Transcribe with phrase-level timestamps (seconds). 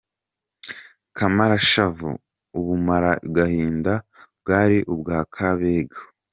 [1.17, 2.09] Kamarashavu:
[2.59, 3.93] ”Ubumaragahinda
[4.39, 5.99] “,bwari ubwa Kabego.